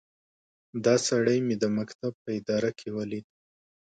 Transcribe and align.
دا 0.85 0.95
سړی 1.07 1.37
مې 1.45 1.55
د 1.61 1.65
مکتب 1.77 2.11
په 2.23 2.29
اداره 2.39 2.69
کې 2.79 2.89
وليد. 2.97 3.25